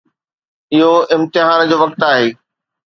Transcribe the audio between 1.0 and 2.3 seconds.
امتحان جو وقت آهي.